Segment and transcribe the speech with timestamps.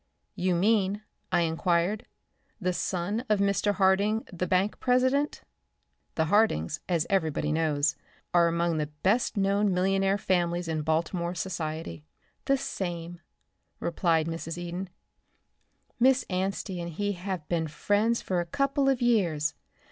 [0.33, 2.07] "You mean," I inquired,
[2.59, 3.75] "the son of Mr.
[3.75, 5.43] Harding, the bank president?"
[6.15, 7.95] The Hardings, as everybody knows,
[8.33, 12.03] are among the best known millionaire families in Baltimore society.
[12.45, 13.19] "The same,"
[13.79, 14.57] replied Mrs.
[14.57, 14.89] Eden.
[15.99, 19.53] "Miss Anstey and he have been friends for a couple of years.